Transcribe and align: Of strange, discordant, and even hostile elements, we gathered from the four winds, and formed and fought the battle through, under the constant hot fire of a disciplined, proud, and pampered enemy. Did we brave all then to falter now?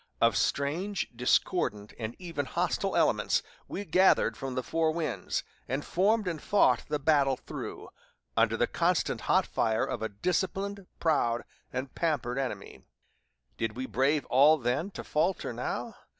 Of 0.19 0.35
strange, 0.35 1.07
discordant, 1.15 1.93
and 1.99 2.15
even 2.17 2.47
hostile 2.47 2.95
elements, 2.95 3.43
we 3.67 3.85
gathered 3.85 4.35
from 4.35 4.55
the 4.55 4.63
four 4.63 4.89
winds, 4.91 5.43
and 5.69 5.85
formed 5.85 6.27
and 6.27 6.41
fought 6.41 6.83
the 6.89 6.97
battle 6.97 7.35
through, 7.37 7.87
under 8.35 8.57
the 8.57 8.65
constant 8.65 9.21
hot 9.21 9.45
fire 9.45 9.85
of 9.85 10.01
a 10.01 10.09
disciplined, 10.09 10.87
proud, 10.99 11.43
and 11.71 11.93
pampered 11.93 12.39
enemy. 12.39 12.81
Did 13.59 13.75
we 13.75 13.85
brave 13.85 14.25
all 14.25 14.57
then 14.57 14.89
to 14.89 15.03
falter 15.03 15.53
now? 15.53 15.93